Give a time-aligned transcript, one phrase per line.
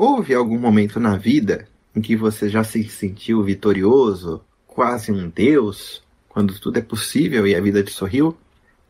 [0.00, 6.04] Houve algum momento na vida em que você já se sentiu vitorioso, quase um deus,
[6.28, 8.38] quando tudo é possível e a vida te sorriu?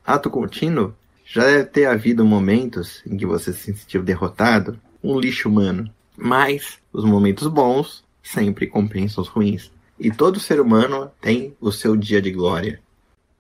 [0.05, 0.93] Ato contínuo
[1.25, 5.91] já deve ter havido momentos em que você se sentiu derrotado, um lixo humano.
[6.15, 9.73] Mas os momentos bons sempre compensam os ruins.
[9.99, 12.83] E todo ser humano tem o seu dia de glória.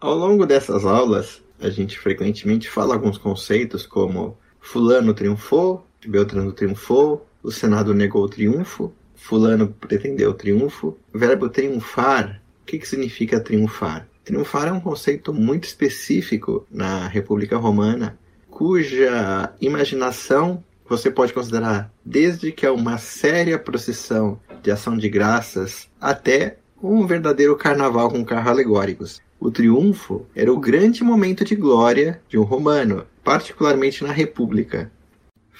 [0.00, 7.27] Ao longo dessas aulas, a gente frequentemente fala alguns conceitos como Fulano triunfou, Beltrano triunfou,
[7.42, 10.97] o Senado negou o triunfo, Fulano pretendeu o triunfo.
[11.12, 14.09] O verbo triunfar, o que, que significa triunfar?
[14.24, 18.19] Triunfar é um conceito muito específico na República Romana,
[18.51, 25.89] cuja imaginação você pode considerar desde que é uma séria procissão de ação de graças
[26.00, 29.20] até um verdadeiro carnaval com carros alegóricos.
[29.41, 34.91] O triunfo era o grande momento de glória de um romano, particularmente na República.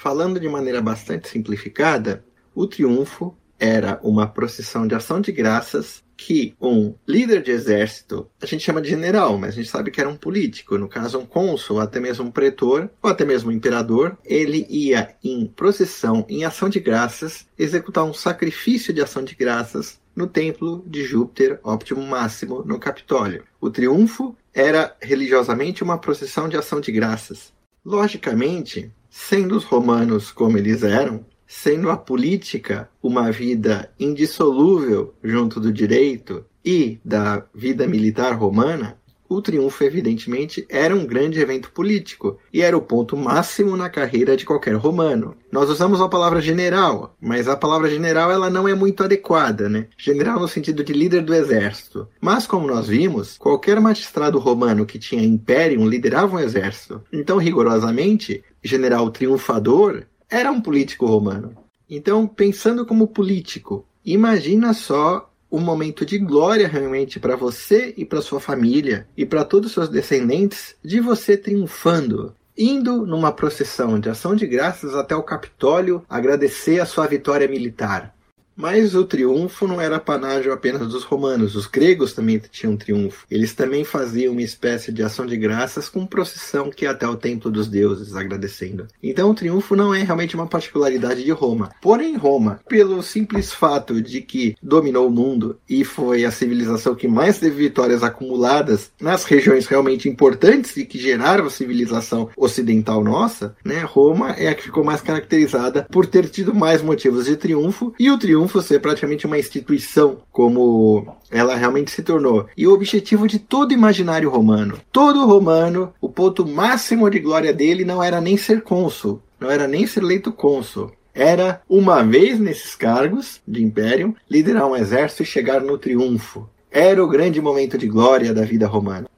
[0.01, 6.55] Falando de maneira bastante simplificada, o triunfo era uma procissão de ação de graças que
[6.61, 10.09] um líder de exército, a gente chama de general, mas a gente sabe que era
[10.09, 14.17] um político, no caso um cônsul, até mesmo um pretor, ou até mesmo um imperador,
[14.25, 20.01] ele ia em procissão, em ação de graças, executar um sacrifício de ação de graças
[20.15, 23.43] no templo de Júpiter, óptimo máximo, no Capitólio.
[23.61, 27.53] O triunfo era religiosamente uma procissão de ação de graças.
[27.85, 35.73] Logicamente, sendo os romanos como eles eram, sendo a política uma vida indissolúvel junto do
[35.73, 38.97] direito e da vida militar romana,
[39.29, 44.37] o triunfo, evidentemente, era um grande evento político e era o ponto máximo na carreira
[44.37, 45.37] de qualquer romano.
[45.53, 49.89] Nós usamos a palavra general, mas a palavra general ela não é muito adequada, né?
[49.99, 52.09] General no sentido de líder do exército.
[52.21, 57.03] Mas como nós vimos, qualquer magistrado romano que tinha império liderava um exército.
[57.13, 61.55] Então, rigorosamente, general triunfador era um político romano.
[61.89, 68.21] Então, pensando como político, imagina só um momento de glória realmente para você e para
[68.21, 74.11] sua família e para todos os seus descendentes de você triunfando, indo numa procissão de
[74.11, 78.15] ação de graças até o Capitólio agradecer a sua vitória militar.
[78.59, 83.25] Mas o triunfo não era panágio apenas dos romanos, os gregos também tinham triunfo.
[83.31, 87.15] Eles também faziam uma espécie de ação de graças com procissão que ia até o
[87.15, 88.89] templo dos deuses, agradecendo.
[89.01, 91.71] Então o triunfo não é realmente uma particularidade de Roma.
[91.81, 97.07] Porém, Roma, pelo simples fato de que dominou o mundo e foi a civilização que
[97.07, 103.55] mais teve vitórias acumuladas nas regiões realmente importantes e que geraram a civilização ocidental nossa,
[103.65, 103.83] né?
[103.83, 108.11] Roma é a que ficou mais caracterizada por ter tido mais motivos de triunfo e
[108.11, 112.49] o triunfo triunfo ser praticamente uma instituição, como ela realmente se tornou.
[112.57, 114.79] E o objetivo de todo imaginário romano.
[114.91, 119.69] Todo romano, o ponto máximo de glória dele não era nem ser cônsul, não era
[119.69, 120.91] nem ser eleito cônsul.
[121.15, 126.49] Era, uma vez nesses cargos de império, liderar um exército e chegar no triunfo.
[126.71, 129.09] Era o grande momento de glória da vida romana.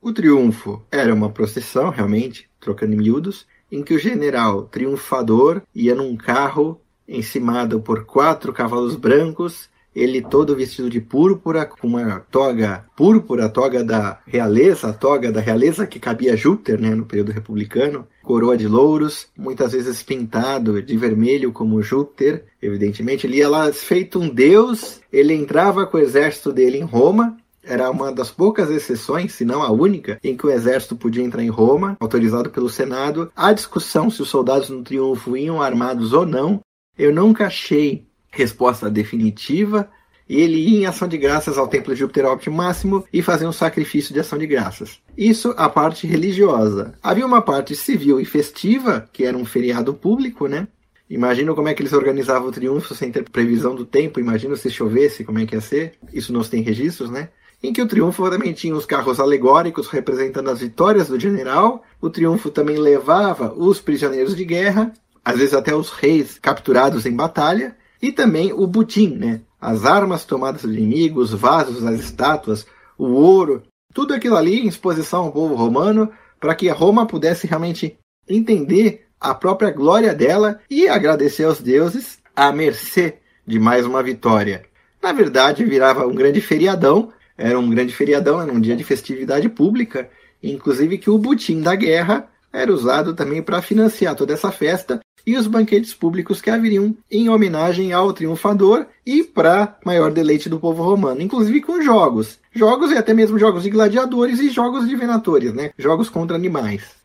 [0.00, 5.94] O triunfo era uma procissão, realmente, trocando em miúdos, em que o general triunfador ia
[5.94, 12.84] num carro encimado por quatro cavalos brancos, ele todo vestido de púrpura, com uma toga
[12.96, 17.04] púrpura, a toga da realeza, a toga da realeza que cabia a Júpiter, né, no
[17.04, 23.48] período republicano, coroa de louros, muitas vezes pintado de vermelho como Júpiter, evidentemente, ele ia
[23.48, 28.30] lá feito um deus, ele entrava com o exército dele em Roma, era uma das
[28.30, 32.48] poucas exceções, se não a única, em que o exército podia entrar em Roma, autorizado
[32.48, 33.30] pelo Senado.
[33.36, 36.60] Há discussão se os soldados no triunfo iam armados ou não,
[36.98, 39.88] eu nunca achei resposta definitiva.
[40.28, 43.52] Ele ia em ação de graças ao templo de Júpiter Óptimo Máximo e fazia um
[43.52, 44.98] sacrifício de ação de graças.
[45.16, 46.94] Isso a parte religiosa.
[47.02, 50.68] Havia uma parte civil e festiva, que era um feriado público, né?
[51.08, 54.20] Imagina como é que eles organizavam o triunfo sem ter previsão do tempo.
[54.20, 55.94] Imagina se chovesse, como é que ia ser.
[56.12, 57.30] Isso não tem registros, né?
[57.62, 61.82] Em que o triunfo também tinha os carros alegóricos representando as vitórias do general.
[62.00, 64.92] O triunfo também levava os prisioneiros de guerra
[65.24, 69.40] às vezes até os reis capturados em batalha, e também o butim, né?
[69.60, 72.66] As armas tomadas do inimigo, os vasos, as estátuas,
[72.96, 73.62] o ouro,
[73.92, 77.98] tudo aquilo ali em exposição ao povo romano, para que a Roma pudesse realmente
[78.28, 84.64] entender a própria glória dela e agradecer aos deuses à mercê de mais uma vitória.
[85.02, 89.48] Na verdade, virava um grande feriadão, era um grande feriadão, era um dia de festividade
[89.48, 90.08] pública,
[90.42, 95.36] inclusive que o butim da guerra era usado também para financiar toda essa festa e
[95.36, 100.82] os banquetes públicos que haveriam em homenagem ao triunfador e para maior deleite do povo
[100.82, 102.38] romano, inclusive com jogos.
[102.50, 105.70] Jogos e até mesmo jogos de gladiadores e jogos de venatores, né?
[105.76, 106.96] Jogos contra animais.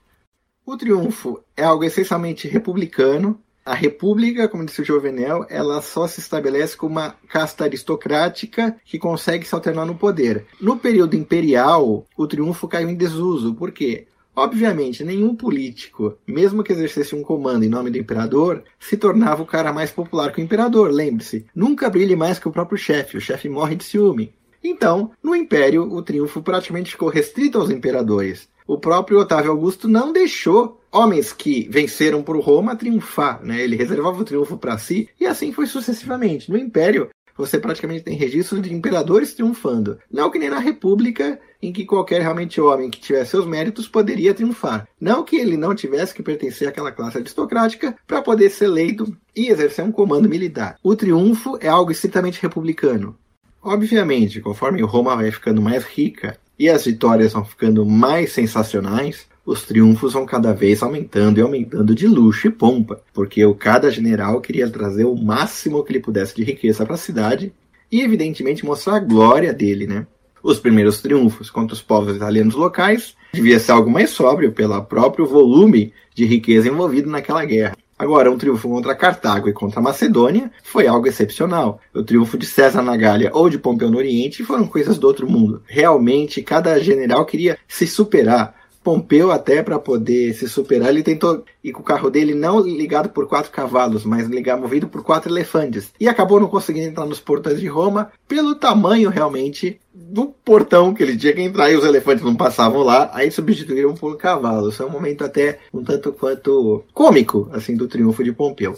[0.66, 6.20] O triunfo é algo essencialmente republicano, A república, como disse o Jovenel, ela só se
[6.20, 10.46] estabelece como uma casta aristocrática que consegue se alternar no poder.
[10.60, 13.54] No período imperial, o triunfo caiu em desuso.
[13.54, 14.06] Por quê?
[14.36, 19.46] Obviamente, nenhum político, mesmo que exercesse um comando em nome do imperador, se tornava o
[19.46, 20.92] cara mais popular que o imperador.
[20.92, 24.34] Lembre-se, nunca brilhe mais que o próprio chefe, o chefe morre de ciúme.
[24.64, 28.48] Então, no Império, o triunfo praticamente ficou restrito aos imperadores.
[28.66, 33.62] O próprio Otávio Augusto não deixou homens que venceram por Roma triunfar, né?
[33.62, 36.50] Ele reservava o triunfo para si e assim foi sucessivamente.
[36.50, 40.00] No Império, você praticamente tem registros de imperadores triunfando.
[40.12, 44.34] Não que nem na República, em que qualquer realmente homem que tivesse seus méritos poderia
[44.34, 44.88] triunfar.
[45.00, 49.48] Não que ele não tivesse que pertencer àquela classe aristocrática para poder ser eleito e
[49.50, 50.78] exercer um comando militar.
[50.84, 53.18] O triunfo é algo estritamente republicano.
[53.62, 59.64] Obviamente, conforme Roma vai ficando mais rica e as vitórias vão ficando mais sensacionais, os
[59.64, 64.40] triunfos vão cada vez aumentando e aumentando de luxo e pompa, porque o cada general
[64.40, 67.54] queria trazer o máximo que ele pudesse de riqueza para a cidade
[67.92, 70.08] e, evidentemente, mostrar a glória dele, né?
[70.42, 75.26] Os primeiros triunfos contra os povos italianos locais devia ser algo mais sóbrio pelo próprio
[75.26, 77.78] volume de riqueza envolvido naquela guerra.
[77.98, 81.80] Agora, um triunfo contra Cartago e contra Macedônia foi algo excepcional.
[81.94, 85.30] O triunfo de César na Gália ou de Pompeu no Oriente foram coisas do outro
[85.30, 85.62] mundo.
[85.66, 88.63] Realmente, cada general queria se superar.
[88.84, 93.10] Pompeu, até para poder se superar, ele tentou ir com o carro dele não ligado
[93.10, 95.92] por quatro cavalos, mas ligado, movido por quatro elefantes.
[96.00, 101.02] E acabou não conseguindo entrar nos portões de Roma pelo tamanho realmente do portão que
[101.02, 104.74] ele tinha que entrar e os elefantes não passavam lá, aí substituíram por cavalos.
[104.74, 108.78] Isso é um momento até um tanto quanto cômico, assim, do triunfo de Pompeu.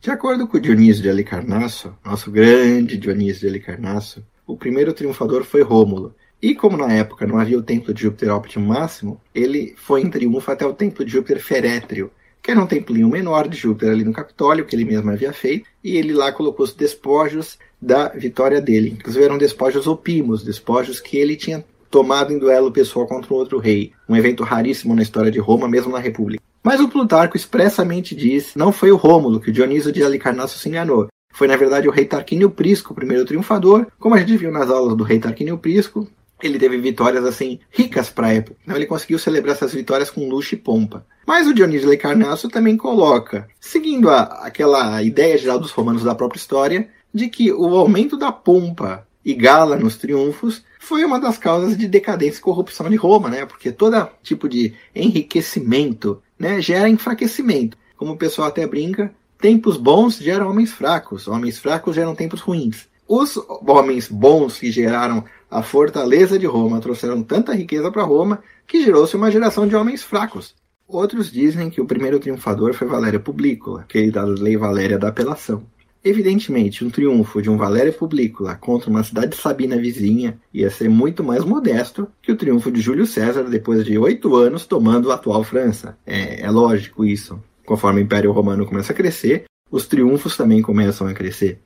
[0.00, 5.62] De acordo com Dionísio de Alicarnasso, nosso grande Dionísio de Alicarnasso, o primeiro triunfador foi
[5.62, 6.14] Rômulo.
[6.42, 10.10] E como na época não havia o templo de Júpiter Optimum Máximo, ele foi em
[10.10, 12.10] triunfo até o templo de Júpiter Ferétrio,
[12.42, 15.68] que era um templinho menor de Júpiter ali no Capitólio, que ele mesmo havia feito,
[15.82, 18.90] e ele lá colocou os despojos da vitória dele.
[18.98, 23.58] Inclusive eram despojos opimos, despojos que ele tinha tomado em duelo pessoal contra um outro
[23.58, 26.42] rei, um evento raríssimo na história de Roma, mesmo na República.
[26.62, 30.68] Mas o Plutarco expressamente diz, não foi o Rômulo que o Dionísio de Alicarnasso se
[30.68, 31.08] enganou.
[31.32, 34.70] Foi, na verdade, o rei Tarquínio Prisco, o primeiro triunfador, como a gente viu nas
[34.70, 36.08] aulas do rei Tarquínio Prisco,
[36.42, 38.56] ele teve vitórias assim ricas para a época.
[38.62, 41.06] Então ele conseguiu celebrar essas vitórias com luxo e pompa.
[41.26, 46.38] Mas o Dionísio Leicarnasso também coloca, seguindo a, aquela ideia geral dos romanos da própria
[46.38, 51.76] história, de que o aumento da pompa e gala nos triunfos foi uma das causas
[51.76, 53.44] de decadência e corrupção de Roma, né?
[53.44, 57.76] Porque todo tipo de enriquecimento, né, gera enfraquecimento.
[57.96, 62.86] Como o pessoal até brinca, tempos bons geram homens fracos, homens fracos geram tempos ruins.
[63.08, 63.36] Os
[63.66, 69.14] homens bons que geraram a fortaleza de Roma trouxeram tanta riqueza para Roma que gerou-se
[69.14, 70.54] uma geração de homens fracos.
[70.88, 75.64] Outros dizem que o primeiro triunfador foi Valério Publícola, aquele da Lei Valéria da Apelação.
[76.04, 81.24] Evidentemente, um triunfo de um Valério Publícola contra uma cidade sabina vizinha ia ser muito
[81.24, 85.42] mais modesto que o triunfo de Júlio César depois de oito anos tomando a atual
[85.42, 85.98] França.
[86.06, 87.42] É, é lógico isso.
[87.64, 91.60] Conforme o Império Romano começa a crescer, os triunfos também começam a crescer.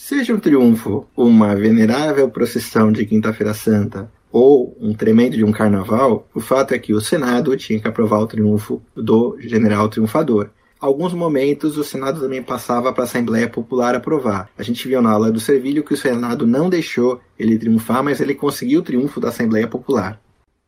[0.00, 6.26] Seja um triunfo uma venerável procissão de Quinta-feira Santa ou um tremendo de um carnaval,
[6.32, 10.50] o fato é que o Senado tinha que aprovar o triunfo do general triunfador.
[10.80, 14.48] Alguns momentos o Senado também passava para a Assembleia Popular aprovar.
[14.56, 18.20] A gente viu na aula do Servilho que o Senado não deixou ele triunfar, mas
[18.20, 20.18] ele conseguiu o triunfo da Assembleia Popular.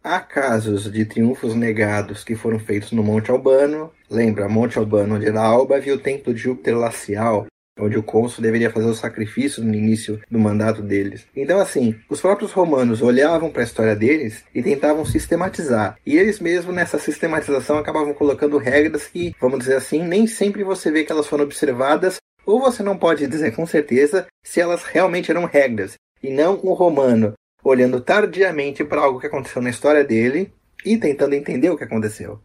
[0.03, 3.91] Há casos de triunfos negados que foram feitos no Monte Albano.
[4.11, 7.47] Lembra, Monte Albano, onde era Alba havia o templo de Júpiter Lacial,
[7.81, 11.27] onde o cônsul deveria fazer o sacrifício no início do mandato deles.
[11.35, 15.97] Então, assim, os próprios romanos olhavam para a história deles e tentavam sistematizar.
[16.05, 20.91] E eles mesmos, nessa sistematização, acabavam colocando regras que, vamos dizer assim, nem sempre você
[20.91, 25.31] vê que elas foram observadas, ou você não pode dizer com certeza se elas realmente
[25.31, 30.53] eram regras, e não o romano olhando tardiamente para algo que aconteceu na história dele
[30.85, 32.41] e tentando entender o que aconteceu.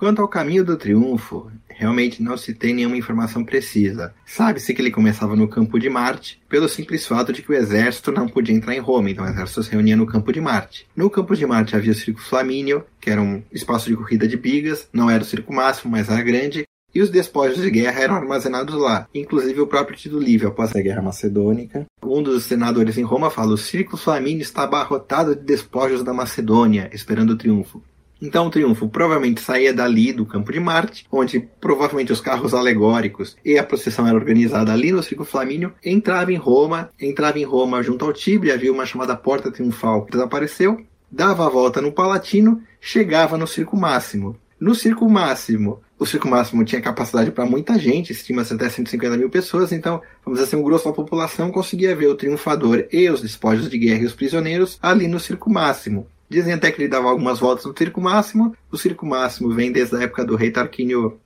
[0.00, 4.14] Quanto ao caminho do triunfo, realmente não se tem nenhuma informação precisa.
[4.24, 8.10] Sabe-se que ele começava no campo de Marte, pelo simples fato de que o exército
[8.10, 10.88] não podia entrar em Roma, então o exército se reunia no campo de Marte.
[10.96, 14.38] No campo de Marte havia o Circo Flamínio, que era um espaço de corrida de
[14.38, 16.64] bigas, não era o circo máximo, mas era grande,
[16.94, 20.80] e os despojos de guerra eram armazenados lá, inclusive o próprio Tito Livio após a
[20.80, 21.84] Guerra Macedônica.
[22.02, 26.88] Um dos senadores em Roma fala: o Circo Flamínio está abarrotado de despojos da Macedônia,
[26.90, 27.82] esperando o triunfo.
[28.20, 33.36] Então o triunfo provavelmente saía dali do campo de Marte, onde provavelmente os carros alegóricos
[33.44, 37.82] e a procissão era organizada ali no Circo Flamínio, entrava em Roma, entrava em Roma
[37.82, 42.62] junto ao Tibre, havia uma chamada Porta Triunfal que desapareceu, dava a volta no Palatino,
[42.80, 44.36] chegava no Circo Máximo.
[44.60, 49.30] No Circo Máximo, o Circo Máximo tinha capacidade para muita gente, estima-se até 150 mil
[49.30, 53.22] pessoas, então, vamos dizer assim, o grosso da população conseguia ver o triunfador e os
[53.22, 56.06] despojos de guerra e os prisioneiros ali no Circo Máximo.
[56.30, 58.54] Dizem até que ele dava algumas voltas no Circo Máximo.
[58.70, 61.18] O Circo Máximo vem desde a época do rei Tarquínio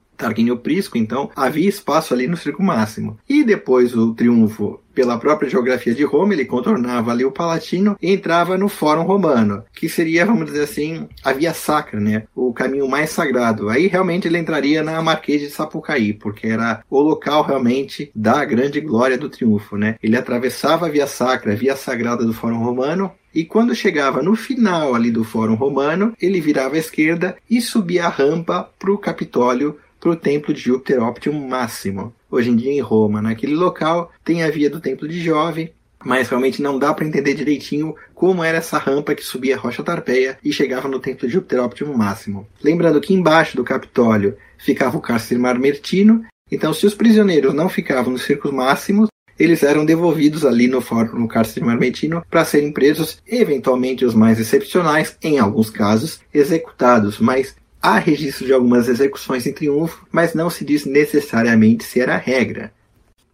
[0.62, 3.18] Prisco, então havia espaço ali no Circo Máximo.
[3.28, 8.12] E depois o triunfo, pela própria geografia de Roma, ele contornava ali o Palatino e
[8.12, 12.22] entrava no Fórum Romano, que seria, vamos dizer assim, a via sacra, né?
[12.34, 13.68] O caminho mais sagrado.
[13.68, 18.80] Aí realmente ele entraria na Marquês de Sapucaí, porque era o local realmente da grande
[18.80, 19.96] glória do triunfo, né?
[20.02, 24.36] Ele atravessava a via sacra, a via sagrada do Fórum Romano, e quando chegava no
[24.36, 28.98] final ali do Fórum Romano, ele virava à esquerda e subia a rampa para o
[28.98, 32.14] Capitólio para o templo de Júpiter Optimum Máximo.
[32.30, 35.72] Hoje em dia em Roma, naquele local, tem a via do templo de Jove,
[36.04, 39.82] mas realmente não dá para entender direitinho como era essa rampa que subia a Rocha
[39.82, 42.46] Tarpeia e chegava no templo de Júpiter Optimum Máximo.
[42.62, 48.12] Lembrando que embaixo do Capitólio ficava o cárcere Marmertino, então se os prisioneiros não ficavam
[48.12, 54.04] nos circos máximos, eles eram devolvidos ali no, no cárcere marmentino para serem presos, eventualmente
[54.04, 57.54] os mais excepcionais, em alguns casos, executados, mas
[57.86, 62.18] Há registro de algumas execuções em triunfo, mas não se diz necessariamente se era a
[62.18, 62.72] regra.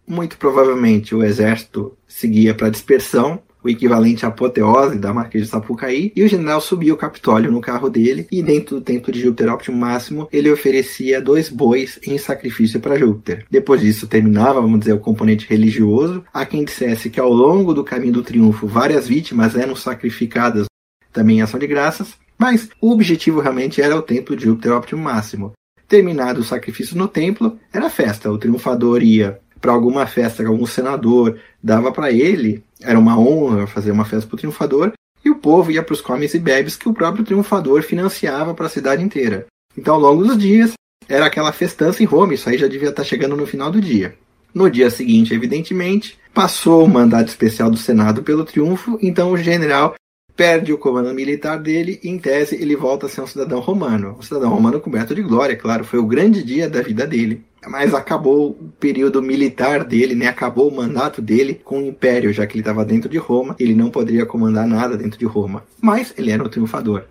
[0.05, 6.11] Muito provavelmente o exército seguia para dispersão, o equivalente à apoteose da Marquês de Sapucaí,
[6.15, 9.53] e o general subia o Capitólio no carro dele, e dentro do templo de Júpiter
[9.53, 13.45] Optimo Máximo, ele oferecia dois bois em sacrifício para Júpiter.
[13.49, 16.23] Depois disso, terminava, vamos dizer, o componente religioso.
[16.33, 20.65] Há quem dissesse que ao longo do caminho do triunfo, várias vítimas eram sacrificadas
[21.11, 25.03] também em ação de graças, mas o objetivo realmente era o templo de Júpiter Optimo
[25.03, 25.51] Máximo.
[25.87, 28.31] Terminado o sacrifício no templo, era festa.
[28.31, 33.67] O triunfador ia para alguma festa que algum senador dava para ele, era uma honra
[33.67, 34.91] fazer uma festa para o triunfador,
[35.23, 38.65] e o povo ia para os comes e bebes que o próprio triunfador financiava para
[38.65, 39.45] a cidade inteira.
[39.77, 40.73] Então, ao longo dos dias,
[41.07, 43.79] era aquela festança em Roma, isso aí já devia estar tá chegando no final do
[43.79, 44.15] dia.
[44.53, 49.95] No dia seguinte, evidentemente, passou o mandato especial do Senado pelo triunfo, então o general
[50.35, 54.15] perde o comando militar dele e, em tese, ele volta a ser um cidadão romano.
[54.17, 57.43] Um cidadão romano coberto de glória, claro, foi o grande dia da vida dele.
[57.67, 60.27] Mas acabou o período militar dele, né?
[60.27, 63.75] Acabou o mandato dele com o império, já que ele estava dentro de Roma, ele
[63.75, 65.63] não poderia comandar nada dentro de Roma.
[65.79, 67.03] Mas ele era um triunfador.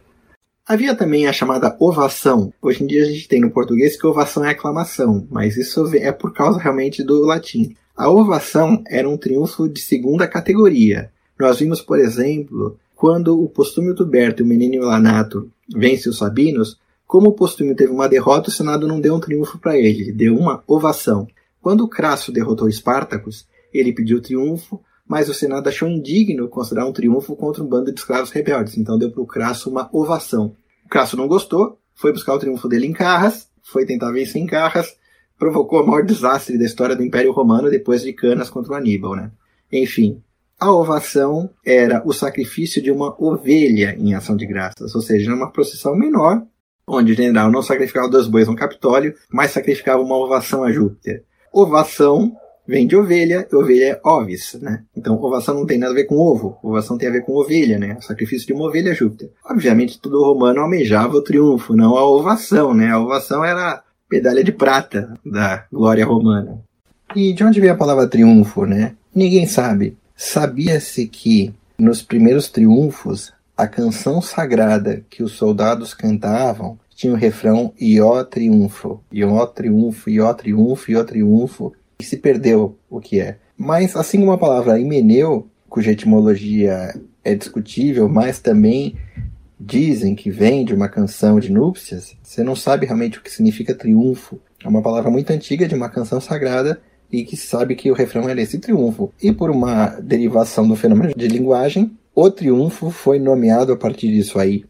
[0.66, 2.52] Havia também a chamada ovação.
[2.62, 6.12] Hoje em dia a gente tem no português que ovação é aclamação, mas isso é
[6.12, 7.74] por causa realmente do latim.
[7.96, 11.10] A ovação era um triunfo de segunda categoria.
[11.38, 16.78] Nós vimos, por exemplo, quando o Postúmio Tuberto e o Menino Lanato vence os Sabinos,
[17.10, 20.36] como o Postúmio teve uma derrota, o Senado não deu um triunfo para ele, deu
[20.36, 21.26] uma ovação.
[21.60, 27.34] Quando Crasso derrotou Espartacus, ele pediu triunfo, mas o Senado achou indigno considerar um triunfo
[27.34, 30.54] contra um bando de escravos rebeldes, então deu para o Crasso uma ovação.
[30.86, 34.46] O Crasso não gostou, foi buscar o triunfo dele em Carras, foi tentar vencer em
[34.46, 34.94] Carras,
[35.36, 39.16] provocou o maior desastre da história do Império Romano depois de Canas contra o Aníbal,
[39.16, 39.32] né?
[39.72, 40.22] Enfim,
[40.60, 45.50] a ovação era o sacrifício de uma ovelha em ação de graças, ou seja, uma
[45.50, 46.46] procissão menor,
[46.90, 51.22] onde o general não sacrificava dois bois no Capitólio, mas sacrificava uma ovação a Júpiter.
[51.52, 54.84] Ovação vem de ovelha, e ovelha é ovis, né?
[54.96, 57.78] Então, ovação não tem nada a ver com ovo, ovação tem a ver com ovelha,
[57.78, 57.96] né?
[57.98, 59.30] O sacrifício de uma ovelha a Júpiter.
[59.44, 62.90] Obviamente, todo romano almejava o triunfo, não a ovação, né?
[62.90, 66.60] A ovação era a medalha de prata da glória romana.
[67.16, 68.94] E de onde vem a palavra triunfo, né?
[69.12, 69.96] Ninguém sabe.
[70.14, 77.74] Sabia-se que, nos primeiros triunfos, a canção sagrada que os soldados cantavam tinha o refrão
[77.78, 83.36] Ió triunfo, Ió triunfo, Ió triunfo, Ió triunfo, e se perdeu o que é.
[83.58, 88.96] Mas, assim como a palavra himeneu, cuja etimologia é discutível, mas também
[89.58, 93.74] dizem que vem de uma canção de núpcias, você não sabe realmente o que significa
[93.74, 94.40] triunfo.
[94.64, 96.80] É uma palavra muito antiga de uma canção sagrada
[97.12, 99.12] e que sabe que o refrão é esse triunfo.
[99.22, 104.38] E por uma derivação do fenômeno de linguagem, o triunfo foi nomeado a partir disso
[104.38, 104.64] aí.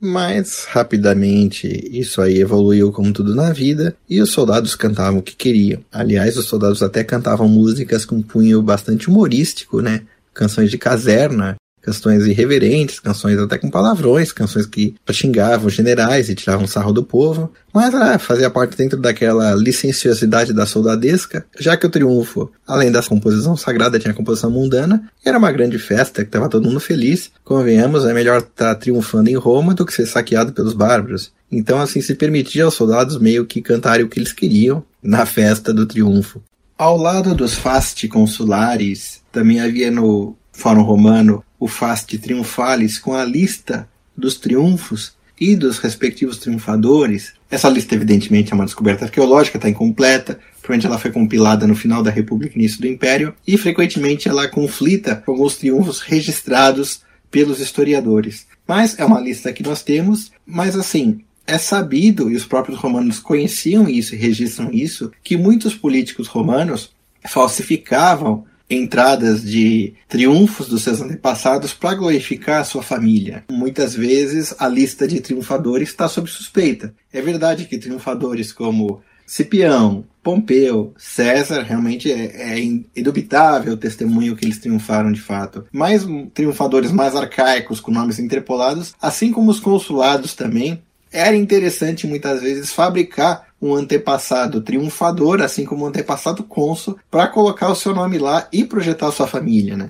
[0.00, 5.34] Mas, rapidamente, isso aí evoluiu como tudo na vida e os soldados cantavam o que
[5.34, 5.80] queriam.
[5.90, 10.02] Aliás, os soldados até cantavam músicas com cunho bastante humorístico, né?
[10.34, 16.66] Canções de caserna, canções irreverentes, canções até com palavrões, canções que xingavam generais e tiravam
[16.66, 21.90] sarro do povo, mas ah, fazia parte dentro daquela licenciosidade da soldadesca, já que o
[21.90, 26.48] triunfo, além da composição sagrada, tinha a composição mundana, era uma grande festa que estava
[26.48, 27.30] todo mundo feliz.
[27.44, 31.32] Convenhamos, é melhor estar tá triunfando em Roma do que ser saqueado pelos bárbaros.
[31.52, 35.72] Então, assim, se permitia aos soldados meio que cantarem o que eles queriam na festa
[35.72, 36.42] do triunfo.
[36.78, 43.24] Ao lado dos fasti consulares, também havia no Fórum Romano o Fast Triunfalis com a
[43.24, 49.70] lista dos triunfos e dos respectivos triunfadores, Essa lista, evidentemente, é uma descoberta arqueológica, está
[49.70, 54.28] incompleta, provavelmente ela foi compilada no final da República e início do Império, e frequentemente
[54.28, 58.46] ela conflita com alguns triunfos registrados pelos historiadores.
[58.68, 63.18] Mas é uma lista que nós temos, mas assim, é sabido, e os próprios romanos
[63.18, 66.92] conheciam isso e registram isso, que muitos políticos romanos
[67.26, 73.44] falsificavam entradas de triunfos dos seus antepassados para glorificar a sua família.
[73.50, 76.94] Muitas vezes a lista de triunfadores está sob suspeita.
[77.12, 82.58] É verdade que triunfadores como Cipião, Pompeu, César, realmente é, é
[82.96, 85.66] indubitável o testemunho que eles triunfaram de fato.
[85.72, 92.42] Mas triunfadores mais arcaicos, com nomes interpolados, assim como os consulados também, era interessante muitas
[92.42, 98.18] vezes fabricar um antepassado triunfador, assim como um antepassado cônsul, para colocar o seu nome
[98.18, 99.88] lá e projetar a sua família, né?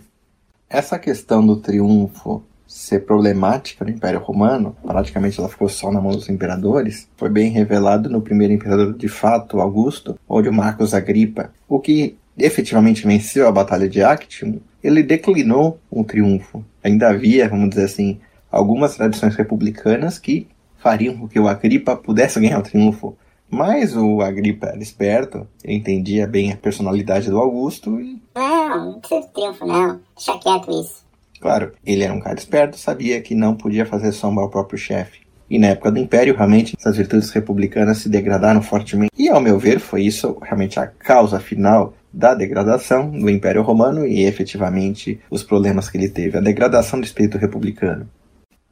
[0.71, 6.13] Essa questão do triunfo ser problemática no Império Romano, praticamente ela ficou só na mão
[6.13, 11.79] dos imperadores, foi bem revelado no primeiro imperador de fato, Augusto, onde Marcos Agripa, o
[11.79, 16.65] que efetivamente venceu a Batalha de Actium, ele declinou um triunfo.
[16.83, 20.47] Ainda havia, vamos dizer assim, algumas tradições republicanas que
[20.79, 23.17] fariam com que o Agripa pudesse ganhar o triunfo.
[23.55, 28.21] Mas o Agripa era esperto, entendia bem a personalidade do Augusto e.
[28.35, 30.01] Não, não precisa de triunfo, não.
[30.17, 31.05] Deixa quieto isso.
[31.41, 35.21] Claro, ele era um cara esperto, sabia que não podia fazer sombra ao próprio chefe.
[35.49, 39.13] E na época do Império, realmente, essas virtudes republicanas se degradaram fortemente.
[39.17, 44.05] E, ao meu ver, foi isso realmente a causa final da degradação do Império Romano
[44.05, 46.37] e, efetivamente, os problemas que ele teve.
[46.37, 48.09] A degradação do espírito republicano.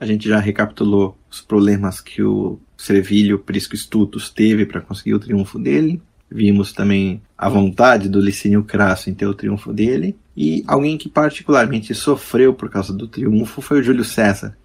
[0.03, 5.21] A gente já recapitulou os problemas que o Servilho Prisco Stutus teve para conseguir o
[5.21, 6.03] triunfo dele.
[6.29, 10.17] Vimos também a vontade do Licínio Crasso em ter o triunfo dele.
[10.37, 14.59] E alguém que particularmente sofreu por causa do triunfo foi o Júlio César.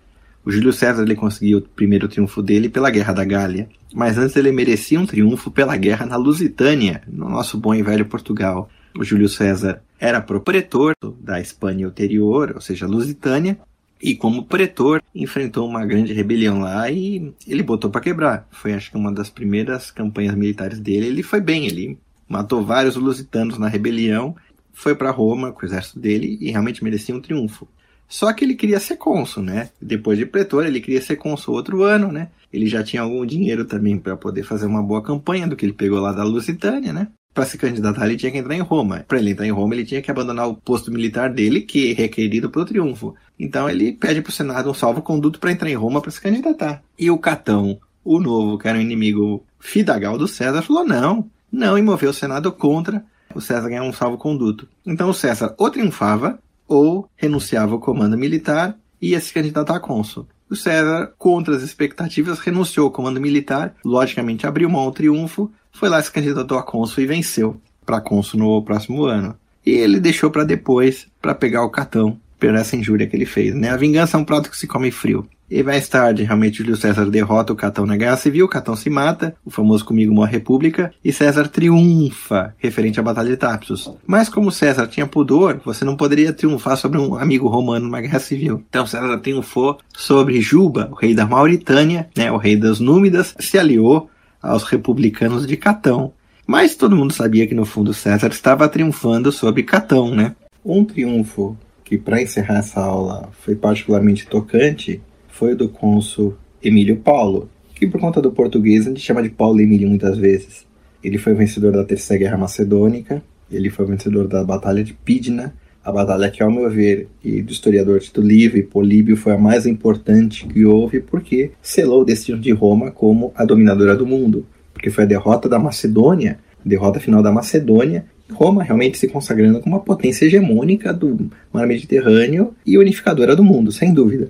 [0.43, 4.35] O Júlio César ele conseguiu o primeiro triunfo dele pela Guerra da Gália, mas antes
[4.35, 8.71] ele merecia um triunfo pela guerra na Lusitânia, no nosso bom e velho Portugal.
[8.97, 13.59] O Júlio César era propretor da Espanha ulterior, ou seja, Lusitânia,
[14.01, 18.47] e como pretor, enfrentou uma grande rebelião lá e ele botou para quebrar.
[18.51, 21.07] Foi acho que uma das primeiras campanhas militares dele.
[21.07, 24.35] Ele foi bem, ele matou vários lusitanos na rebelião,
[24.71, 27.67] foi para Roma com o exército dele e realmente merecia um triunfo.
[28.07, 29.69] Só que ele queria ser cônsul, né?
[29.81, 32.29] Depois de pretor, ele queria ser cônsul outro ano, né?
[32.53, 35.73] Ele já tinha algum dinheiro também para poder fazer uma boa campanha do que ele
[35.73, 37.09] pegou lá da Lusitânia, né?
[37.37, 39.05] Para se candidatar, ele tinha que entrar em Roma.
[39.07, 41.93] Para ele entrar em Roma, ele tinha que abandonar o posto militar dele, que é
[41.93, 43.13] requerido pelo triunfo.
[43.37, 46.81] Então ele pede para o Senado um salvo-conduto para entrar em Roma para se candidatar.
[46.97, 51.77] E o Catão, o novo, que era um inimigo fidagal do César, falou não, não,
[51.77, 54.67] e moveu o Senado contra o César ganhar um salvo-conduto.
[54.83, 59.79] Então o César ou triunfava ou renunciava ao comando militar e ia se candidatar a
[59.79, 60.27] cônsul.
[60.49, 65.89] O César, contra as expectativas, renunciou ao comando militar, logicamente abriu mão ao triunfo, foi
[65.89, 69.35] lá se candidatou a cônsul e venceu para cônsul no próximo ano.
[69.65, 73.53] E ele deixou para depois, para pegar o Catão, por essa injúria que ele fez.
[73.53, 73.69] Né?
[73.69, 75.27] A vingança é um prato que se come frio.
[75.49, 79.33] E mais tarde, realmente, Júlio César derrota o Catão na Guerra Civil, Catão se mata,
[79.45, 83.89] o famoso Comigo Morre República, e César triunfa, referente à Batalha de Tapsus.
[84.05, 88.19] Mas como César tinha pudor, você não poderia triunfar sobre um amigo romano numa Guerra
[88.19, 88.61] Civil.
[88.69, 93.57] Então César triunfou sobre Juba, o rei da Mauritânia, né, o rei das Númidas, se
[93.57, 94.09] aliou
[94.41, 96.11] aos republicanos de Catão.
[96.45, 100.35] Mas todo mundo sabia que no fundo César estava triunfando sobre Catão, né?
[100.63, 105.01] Um triunfo que, para encerrar essa aula, foi particularmente tocante
[105.37, 109.29] foi o do cônsul Emílio Paulo, que por conta do português a gente chama de
[109.29, 110.65] Paulo Emílio muitas vezes.
[111.03, 113.21] Ele foi vencedor da Terceira Guerra Macedônica,
[113.51, 115.53] ele foi vencedor da Batalha de Pidna,
[115.85, 119.65] a batalha que, ao meu ver, e do historiador Tito Livre, Políbio, foi a mais
[119.65, 124.45] importante que houve porque selou o destino de Roma como a dominadora do mundo.
[124.73, 129.61] Porque foi a derrota da Macedônia, a derrota final da Macedônia, Roma realmente se consagrando
[129.61, 134.29] como uma potência hegemônica do mar Mediterrâneo e unificadora do mundo, sem dúvida.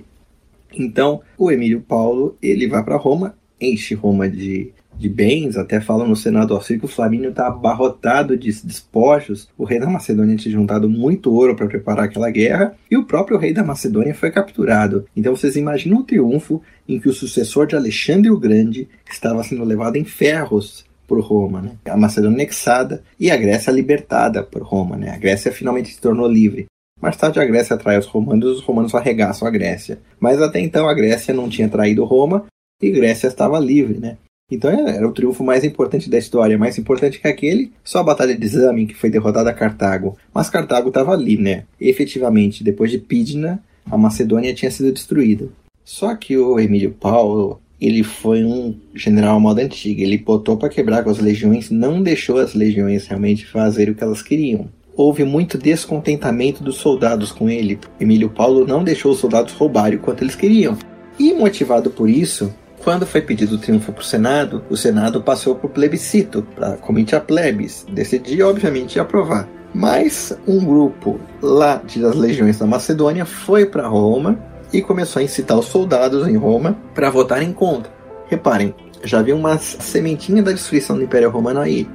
[0.74, 6.06] Então, o Emílio Paulo, ele vai para Roma, enche Roma de, de bens, até fala
[6.06, 9.48] no Senado que o Flamínio está abarrotado de despojos.
[9.56, 13.38] O rei da Macedônia tinha juntado muito ouro para preparar aquela guerra, e o próprio
[13.38, 15.06] rei da Macedônia foi capturado.
[15.16, 19.64] Então vocês imaginam o triunfo em que o sucessor de Alexandre o Grande estava sendo
[19.64, 21.72] levado em ferros por Roma, né?
[21.86, 25.10] A Macedônia anexada e a Grécia libertada por Roma, né?
[25.10, 26.66] A Grécia finalmente se tornou livre.
[27.00, 29.98] Mais tarde a Grécia atrai os romanos e os romanos arregaçam a Grécia.
[30.18, 32.46] Mas até então a Grécia não tinha traído Roma
[32.82, 34.16] e Grécia estava livre, né?
[34.50, 38.36] Então era o triunfo mais importante da história, mais importante que aquele, só a Batalha
[38.36, 40.16] de Zame, que foi derrotada a Cartago.
[40.32, 41.64] Mas Cartago estava ali, né?
[41.78, 45.48] E, efetivamente, depois de Pidna, a Macedônia tinha sido destruída.
[45.84, 50.02] Só que o Emílio Paulo, ele foi um general moda antiga.
[50.02, 54.02] Ele botou para quebrar com as legiões, não deixou as legiões realmente fazer o que
[54.02, 54.68] elas queriam.
[54.98, 57.78] Houve muito descontentamento dos soldados com ele.
[58.00, 60.76] Emílio Paulo não deixou os soldados roubarem o quanto eles queriam.
[61.16, 65.54] E motivado por isso, quando foi pedido o triunfo para o Senado, o Senado passou
[65.54, 69.48] por plebiscito, para comitir a plebis, decidir, obviamente, aprovar.
[69.72, 74.36] Mas um grupo lá das legiões da Macedônia foi para Roma
[74.72, 77.92] e começou a incitar os soldados em Roma para votarem contra.
[78.26, 81.86] Reparem, já havia uma sementinha da destruição do Império Romano aí.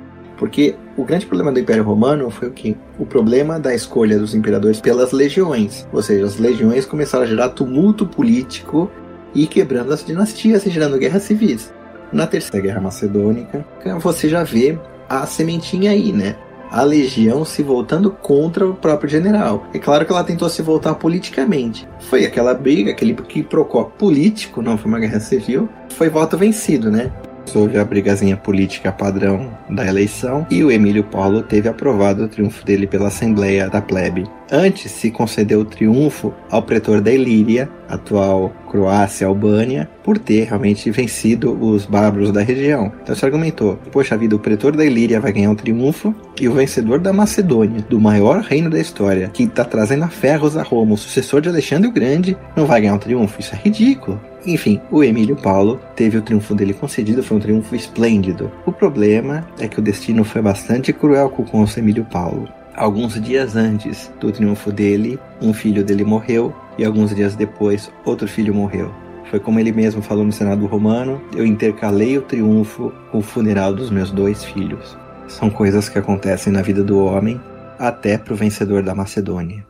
[0.43, 2.75] Porque o grande problema do Império Romano foi o que?
[2.99, 5.87] O problema da escolha dos imperadores pelas legiões.
[5.93, 8.91] Ou seja, as legiões começaram a gerar tumulto político
[9.33, 11.73] e quebrando as dinastias e gerando guerras civis.
[12.11, 13.65] Na Terceira Guerra Macedônica,
[14.01, 14.77] você já vê
[15.07, 16.35] a sementinha aí, né?
[16.69, 19.65] a legião se voltando contra o próprio general.
[19.73, 21.87] É claro que ela tentou se voltar politicamente.
[21.99, 25.69] Foi aquela briga, aquele que procó político, não foi uma guerra civil.
[25.91, 27.13] Foi voto vencido, né?
[27.53, 32.65] Houve a brigazinha política padrão da eleição e o Emílio Paulo teve aprovado o triunfo
[32.65, 34.23] dele pela Assembleia da Plebe.
[34.51, 40.89] Antes se concedeu o triunfo ao pretor da Ilíria, atual Croácia, Albânia, por ter realmente
[40.91, 42.91] vencido os bárbaros da região.
[43.01, 46.53] Então se argumentou: poxa vida, o pretor da Ilíria vai ganhar um triunfo e o
[46.53, 50.93] vencedor da Macedônia, do maior reino da história, que está trazendo a ferros a Roma,
[50.93, 53.39] o sucessor de Alexandre o Grande, não vai ganhar um triunfo.
[53.39, 54.19] Isso é ridículo.
[54.45, 58.51] Enfim, o Emílio Paulo teve o triunfo dele concedido, foi um triunfo esplêndido.
[58.65, 62.49] O problema é que o destino foi bastante cruel com o Emílio Paulo.
[62.75, 68.27] Alguns dias antes do triunfo dele, um filho dele morreu e alguns dias depois, outro
[68.27, 68.91] filho morreu.
[69.29, 73.73] Foi como ele mesmo falou no Senado Romano: eu intercalei o triunfo com o funeral
[73.73, 74.97] dos meus dois filhos.
[75.27, 77.39] São coisas que acontecem na vida do homem,
[77.77, 79.65] até para o vencedor da Macedônia.